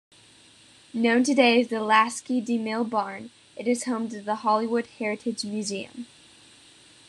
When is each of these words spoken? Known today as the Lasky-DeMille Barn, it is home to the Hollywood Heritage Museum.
Known 0.95 1.21
today 1.23 1.61
as 1.61 1.67
the 1.67 1.79
Lasky-DeMille 1.79 2.89
Barn, 2.89 3.29
it 3.55 3.67
is 3.67 3.83
home 3.83 4.09
to 4.09 4.19
the 4.19 4.33
Hollywood 4.37 4.87
Heritage 4.97 5.45
Museum. 5.45 6.07